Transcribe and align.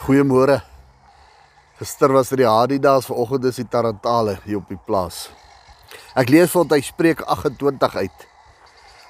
Goeiemôre. 0.00 0.62
Gister 1.76 2.08
was 2.08 2.30
die 2.32 2.46
Hadidas, 2.48 3.04
vanoggend 3.04 3.44
is 3.50 3.58
die 3.60 3.66
Tarantale 3.68 4.38
hier 4.46 4.56
op 4.56 4.68
die 4.72 4.78
plaas. 4.80 5.26
Ek 6.16 6.30
lees 6.32 6.54
van 6.54 6.70
hy 6.72 6.78
Spreuke 6.80 7.26
28 7.28 7.96
uit. 8.00 8.22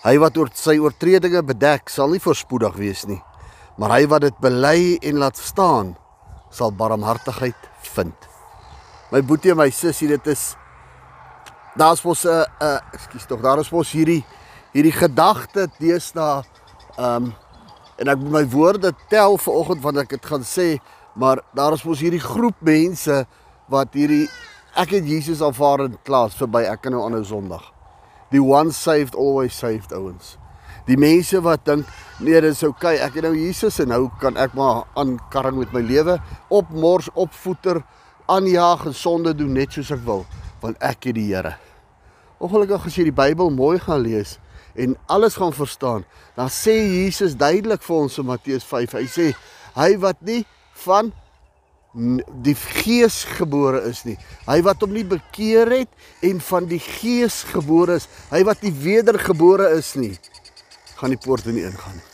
Hy 0.03 0.15
wat 0.19 0.41
oor 0.41 0.51
sy 0.59 0.75
oortredinge 0.83 1.45
bedek, 1.47 1.93
sal 1.95 2.11
nie 2.11 2.19
voorspoedig 2.23 2.75
wees 2.81 3.05
nie, 3.07 3.21
maar 3.79 3.95
hy 3.95 4.09
wat 4.11 4.25
dit 4.27 4.41
bely 4.43 4.97
en 5.07 5.21
laat 5.23 5.39
staan, 5.39 5.93
sal 6.51 6.75
barmhartigheid 6.75 7.69
vind. 7.95 8.27
My 9.15 9.23
boetie 9.23 9.55
en 9.55 9.61
my 9.63 9.69
sussie, 9.71 10.09
dit 10.11 10.27
is 10.35 10.57
daar's 11.79 12.03
mos 12.03 12.25
'n 12.27 12.35
uh, 12.35 12.43
uh, 12.67 12.81
ekskuus 12.99 13.29
tog, 13.31 13.47
daar 13.47 13.63
is 13.63 13.71
mos 13.71 13.93
hierdie 13.95 14.25
hierdie 14.75 14.97
gedagte 14.99 15.71
deesdae 15.79 16.43
ehm 16.99 17.31
um, 17.31 17.33
en 18.01 18.09
ek 18.09 18.21
moet 18.23 18.33
my 18.33 18.45
woorde 18.53 18.95
tel 19.13 19.37
vanoggend 19.39 19.83
wanneer 19.85 20.07
ek 20.09 20.17
dit 20.17 20.29
gaan 20.33 20.45
sê, 20.47 20.69
maar 21.21 21.43
daar 21.57 21.77
is 21.77 21.85
mos 21.85 22.01
hierdie 22.01 22.23
groep 22.23 22.57
mense 22.65 23.25
wat 23.71 23.97
hierdie 23.99 24.27
ek 24.81 24.95
het 24.97 25.09
Jesus 25.09 25.43
aanvaar 25.45 25.85
in 25.89 25.99
klas 26.07 26.37
verby 26.39 26.65
ek 26.71 26.87
kan 26.87 26.95
nou 26.97 27.05
aanhou 27.05 27.23
Sondag. 27.27 27.65
Die 28.31 28.41
one 28.41 28.73
saved 28.73 29.17
always 29.19 29.57
saved 29.59 29.93
ouens. 29.93 30.37
Die 30.87 30.97
mense 30.99 31.43
wat 31.45 31.67
dink 31.67 31.89
nee, 32.23 32.39
dit 32.41 32.51
is 32.55 32.63
oukei, 32.65 32.97
okay, 32.97 33.05
ek 33.05 33.19
het 33.19 33.27
nou 33.27 33.35
Jesus 33.37 33.79
en 33.83 33.91
nou 33.93 34.05
kan 34.23 34.39
ek 34.41 34.55
maar 34.59 34.85
aankarring 34.99 35.59
met 35.61 35.75
my 35.77 35.83
lewe, 35.85 36.17
opmors, 36.49 37.11
opvoeter, 37.15 37.83
aanjaag 38.31 38.87
en 38.91 38.97
sonde 38.97 39.35
doen 39.37 39.53
net 39.57 39.75
soos 39.77 39.91
ek 39.95 40.03
wil, 40.07 40.25
want 40.63 40.79
ek 40.85 41.11
het 41.11 41.19
die 41.19 41.29
Here. 41.31 41.57
Ongelukkig 42.41 42.87
as 42.89 42.97
jy 42.97 43.11
die 43.11 43.17
Bybel 43.17 43.53
mooi 43.53 43.77
gaan 43.83 44.03
lees, 44.07 44.39
en 44.75 44.97
alles 45.07 45.39
gaan 45.41 45.53
verstaan, 45.53 46.05
dan 46.37 46.51
sê 46.53 46.77
Jesus 47.05 47.37
duidelik 47.39 47.83
vir 47.83 47.97
ons 47.97 48.19
in 48.19 48.29
Matteus 48.29 48.67
5. 48.67 48.99
Hy 49.01 49.07
sê 49.11 49.33
hy 49.77 49.91
wat 50.03 50.21
nie 50.27 50.45
van 50.85 51.13
die 52.45 52.55
gees 52.55 53.25
gebore 53.39 53.83
is 53.89 54.05
nie. 54.07 54.15
Hy 54.47 54.61
wat 54.63 54.83
hom 54.85 54.93
nie 54.95 55.07
bekeer 55.07 55.73
het 55.81 55.91
en 56.27 56.39
van 56.51 56.69
die 56.71 56.83
gees 56.83 57.43
gebore 57.51 57.99
is, 57.99 58.07
hy 58.31 58.45
wat 58.47 58.63
nie 58.63 58.75
wedergebore 58.85 59.73
is 59.79 59.97
nie, 59.99 60.15
gaan 61.01 61.17
die 61.17 61.21
poorte 61.21 61.51
nie 61.55 61.67
ingaan 61.67 61.99
nie. 61.99 62.07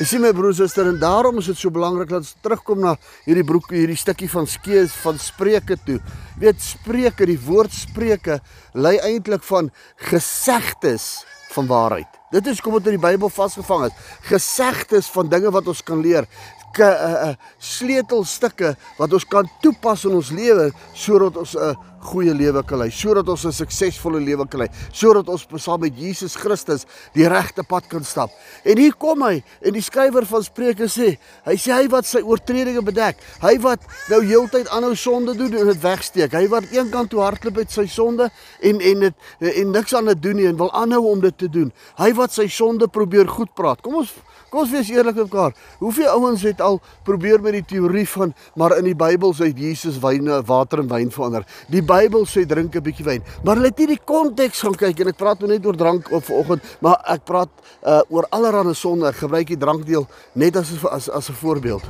Jy 0.00 0.06
sien 0.08 0.22
my 0.24 0.32
broers 0.34 0.58
en 0.58 0.66
susters 0.66 0.88
en 0.90 0.96
daarom 0.98 1.36
is 1.38 1.46
dit 1.46 1.58
so 1.60 1.70
belangrik 1.70 2.08
dat 2.10 2.24
ons 2.24 2.32
terugkom 2.42 2.80
na 2.82 2.96
hierdie 3.22 3.44
broek 3.46 3.68
hierdie 3.70 3.98
stukkie 4.00 4.26
van 4.32 4.48
skees 4.50 4.94
van 4.98 5.20
Spreuke 5.20 5.76
toe. 5.86 6.00
Weet 6.42 6.58
Spreuke, 6.64 7.28
die 7.28 7.38
woord 7.38 7.70
Spreuke 7.76 8.40
lei 8.74 8.96
eintlik 9.04 9.44
van 9.46 9.68
gesegdes 10.08 11.22
van 11.52 11.66
waarheid. 11.66 12.18
Dit 12.32 12.46
is 12.46 12.60
kom 12.60 12.72
wat 12.72 12.86
in 12.88 12.96
die 12.96 13.02
Bybel 13.02 13.28
vasgevang 13.32 13.86
is. 13.88 13.96
Gesegdes 14.28 15.10
van 15.12 15.28
dinge 15.28 15.50
wat 15.52 15.68
ons 15.68 15.82
kan 15.82 16.00
leer. 16.00 16.28
Ke, 16.72 16.88
uh, 16.88 17.28
uh, 17.28 17.32
sleutelstukke 17.60 18.74
wat 18.96 19.12
ons 19.12 19.26
kan 19.28 19.48
toepas 19.60 20.06
in 20.08 20.14
ons 20.16 20.30
lewe 20.32 20.70
sodat 20.96 21.36
ons 21.36 21.52
'n 21.54 21.68
uh, 21.68 21.74
goeie 22.02 22.34
lewe 22.34 22.62
kan 22.66 22.82
lei, 22.82 22.90
sodat 22.90 23.28
ons 23.28 23.44
'n 23.46 23.52
suksesvolle 23.52 24.20
lewe 24.20 24.46
kan 24.48 24.60
lei, 24.60 24.68
sodat 24.92 25.28
ons 25.28 25.46
saam 25.56 25.80
met 25.80 25.96
Jesus 25.96 26.34
Christus 26.36 26.86
die 27.14 27.28
regte 27.28 27.62
pad 27.62 27.88
kan 27.88 28.04
stap. 28.04 28.30
En 28.64 28.78
hier 28.78 28.94
kom 28.94 29.22
hy 29.22 29.42
en 29.62 29.72
die 29.72 29.82
skrywer 29.82 30.26
van 30.26 30.42
Spreuke 30.42 30.88
sê, 30.88 31.18
hy 31.44 31.56
sê 31.56 31.72
hy 31.72 31.88
wat 31.88 32.04
sy 32.04 32.20
oortredinge 32.20 32.82
bedek, 32.82 33.16
hy 33.40 33.58
wat 33.58 33.80
nou 34.10 34.20
heeltyd 34.20 34.68
aanhou 34.68 34.94
sonde 34.94 35.34
doen 35.34 35.54
en 35.54 35.66
dit 35.66 35.82
wegsteek, 35.82 36.32
hy 36.32 36.48
wat 36.48 36.64
eenkant 36.72 37.10
toe 37.10 37.20
hardloop 37.20 37.56
met 37.56 37.70
sy 37.70 37.86
sonde 37.86 38.30
en 38.60 38.80
en 38.80 39.00
dit 39.00 39.14
en 39.40 39.72
niks 39.72 39.94
aan 39.94 40.06
dit 40.06 40.22
doen 40.22 40.36
nie 40.36 40.46
en 40.46 40.56
wil 40.56 40.72
aanhou 40.72 41.06
om 41.12 41.20
dit 41.20 41.38
te 41.38 41.48
doen. 41.48 41.72
Hy 41.98 42.12
wat 42.12 42.32
sy 42.32 42.48
sonde 42.48 42.88
probeer 42.88 43.28
goed 43.28 43.54
praat. 43.54 43.80
Kom 43.80 43.94
ons 43.94 44.12
Kom 44.52 44.66
ons 44.66 44.72
wees 44.74 44.90
eerlik 44.92 45.16
met 45.16 45.30
mekaar. 45.30 45.54
Hoeveel 45.80 46.10
ouens 46.12 46.42
het 46.44 46.58
al 46.60 46.76
probeer 47.08 47.40
met 47.40 47.54
die 47.56 47.64
teorie 47.70 48.04
van 48.12 48.34
maar 48.60 48.74
in 48.76 48.84
die 48.84 48.96
Bybel 48.98 49.32
sê 49.32 49.48
Jesus 49.48 49.96
wyn 50.02 50.28
water 50.44 50.82
en 50.82 50.90
wyn 50.90 51.08
verander. 51.14 51.46
Die 51.72 51.80
Bybel 51.92 52.24
sê 52.24 52.46
drink 52.48 52.76
'n 52.76 52.82
bietjie 52.82 53.04
wyn. 53.04 53.22
Maar 53.44 53.56
hulle 53.56 53.68
het 53.68 53.78
nie 53.78 53.86
die 53.94 54.04
konteks 54.04 54.62
gaan 54.64 54.76
kyk 54.76 55.00
en 55.00 55.08
ek 55.08 55.18
praat 55.20 55.40
nou 55.40 55.50
net 55.50 55.66
oor 55.66 55.76
drank 55.76 56.12
op 56.12 56.24
vanoggend, 56.24 56.62
maar 56.80 57.02
ek 57.06 57.24
praat 57.24 57.50
uh, 57.84 58.00
oor 58.08 58.26
allerlei 58.30 58.74
sonde. 58.74 59.08
Ek 59.08 59.20
gebruik 59.20 59.46
die 59.46 59.60
drankdeel 59.60 60.06
net 60.34 60.56
as 60.56 60.72
as 60.84 61.10
as 61.10 61.28
'n 61.28 61.36
voorbeeld. 61.42 61.84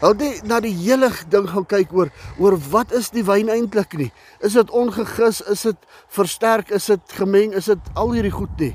Hulle 0.00 0.16
het 0.16 0.46
na 0.48 0.60
die 0.64 0.72
hele 0.72 1.10
ding 1.28 1.48
gaan 1.48 1.66
kyk 1.68 1.92
oor 1.92 2.08
oor 2.38 2.56
wat 2.72 2.92
is 2.96 3.10
die 3.12 3.24
wyn 3.24 3.50
eintlik 3.52 3.96
nie? 4.00 4.12
Is 4.40 4.56
dit 4.56 4.70
ongegis? 4.70 5.42
Is 5.52 5.62
dit 5.68 5.76
versterk? 6.08 6.70
Is 6.70 6.86
dit 6.86 7.12
gemeng? 7.18 7.52
Is 7.52 7.68
dit 7.68 7.92
al 7.94 8.12
hierdie 8.16 8.32
goed 8.32 8.56
nie? 8.58 8.72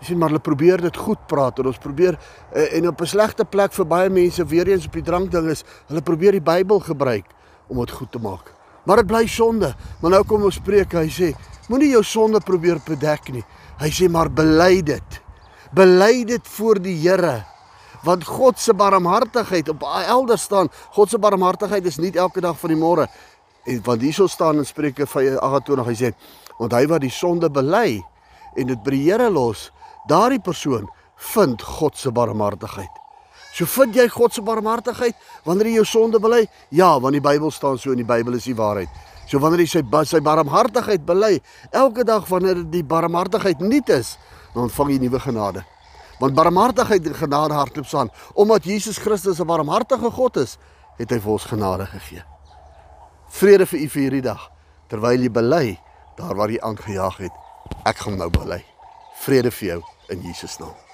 Jy 0.00 0.08
sien 0.08 0.18
maar 0.18 0.32
hulle 0.32 0.40
probeer 0.40 0.80
dit 0.80 0.96
goed 0.96 1.20
praat 1.28 1.60
en 1.60 1.68
ons 1.68 1.80
probeer 1.80 2.16
uh, 2.16 2.76
en 2.76 2.88
op 2.88 3.00
'n 3.00 3.06
slegte 3.06 3.44
plek 3.44 3.72
vir 3.72 3.86
baie 3.86 4.10
mense 4.10 4.44
weer 4.44 4.68
eens 4.68 4.86
op 4.86 4.92
die 4.92 5.04
drankding 5.04 5.50
is, 5.50 5.64
hulle 5.88 6.02
probeer 6.02 6.32
die 6.32 6.44
Bybel 6.44 6.80
gebruik 6.80 7.24
om 7.68 7.80
dit 7.84 7.90
goed 7.90 8.12
te 8.12 8.18
maak. 8.18 8.55
Maar 8.86 9.02
dit 9.02 9.10
bly 9.10 9.26
sonde. 9.26 9.72
Maar 10.00 10.16
nou 10.16 10.22
kom 10.28 10.46
ons 10.46 10.58
spreek, 10.60 10.94
hy 10.94 11.08
sê, 11.10 11.32
moenie 11.70 11.90
jou 11.92 12.02
sonde 12.06 12.40
probeer 12.44 12.78
bedek 12.86 13.32
nie. 13.34 13.44
Hy 13.80 13.90
sê 13.92 14.08
maar 14.10 14.30
bely 14.32 14.80
dit. 14.86 15.20
Bely 15.76 16.24
dit 16.28 16.50
voor 16.56 16.80
die 16.82 16.94
Here. 17.02 17.40
Want 18.06 18.24
God 18.24 18.60
se 18.62 18.74
barmhartigheid 18.74 19.68
op 19.72 19.82
elders 19.82 20.46
staan, 20.46 20.70
God 20.94 21.10
se 21.10 21.18
barmhartigheid 21.18 21.86
is 21.86 21.98
nie 21.98 22.12
elke 22.14 22.40
dag 22.40 22.58
van 22.60 22.70
die 22.70 22.78
môre. 22.78 23.08
En 23.66 23.80
want 23.82 24.04
hierso 24.04 24.28
staan 24.30 24.62
in 24.62 24.68
Spreuke 24.68 25.08
28 25.10 25.88
hy 25.88 25.96
sê, 25.98 26.12
want 26.60 26.76
hy 26.76 26.84
wat 26.86 27.02
die 27.02 27.10
sonde 27.10 27.50
bely 27.50 27.98
en 28.56 28.70
dit 28.70 28.84
by 28.84 28.94
die 28.94 29.02
Here 29.08 29.26
los, 29.32 29.70
daardie 30.08 30.40
persoon 30.40 30.86
vind 31.34 31.64
God 31.66 31.98
se 31.98 32.12
barmhartigheid. 32.14 33.05
So 33.56 33.64
vind 33.64 33.96
jy 33.96 34.04
God 34.12 34.34
se 34.36 34.42
barmhartigheid 34.44 35.16
wanneer 35.46 35.70
jy 35.70 35.78
jou 35.78 35.86
sonde 35.88 36.20
bely? 36.20 36.42
Ja, 36.76 36.90
want 37.00 37.16
die 37.16 37.24
Bybel 37.24 37.50
staan 37.54 37.78
so 37.80 37.94
in 37.94 38.02
die 38.02 38.08
Bybel 38.08 38.36
is 38.36 38.44
die 38.44 38.56
waarheid. 38.56 38.90
So 39.30 39.40
wanneer 39.40 39.64
jy 39.64 39.78
sy 39.78 39.82
sy 40.04 40.20
barmhartigheid 40.20 41.06
bely, 41.08 41.38
elke 41.72 42.04
dag 42.04 42.28
wanneer 42.28 42.60
die 42.70 42.84
barmhartigheid 42.84 43.64
nuut 43.64 43.88
is, 43.96 44.16
dan 44.52 44.68
ontvang 44.68 44.92
jy 44.92 45.00
nuwe 45.06 45.22
genade. 45.24 45.64
Want 46.20 46.36
barmhartigheid 46.36 47.08
en 47.08 47.16
genade 47.16 47.56
hardloop 47.56 47.88
saam. 47.88 48.12
Omdat 48.34 48.64
Jesus 48.64 48.98
Christus 48.98 49.40
'n 49.40 49.46
barmhartige 49.46 50.10
God 50.10 50.36
is, 50.36 50.58
het 50.98 51.10
hy 51.10 51.18
vir 51.18 51.32
ons 51.32 51.44
genade 51.44 51.86
gegee. 51.86 52.24
Vrede 53.28 53.66
vir 53.66 53.80
u 53.80 53.88
vir 53.88 54.02
hierdie 54.02 54.22
dag 54.22 54.50
terwyl 54.88 55.20
jy 55.20 55.30
bely 55.30 55.78
daar 56.16 56.36
waar 56.36 56.50
jy 56.50 56.60
aangejaag 56.60 57.16
het. 57.16 57.32
Ek 57.84 57.96
gaan 57.96 58.18
nou 58.18 58.30
bely. 58.30 58.64
Vrede 59.24 59.50
vir 59.50 59.68
jou 59.68 59.82
in 60.08 60.22
Jesus 60.22 60.58
naam. 60.58 60.85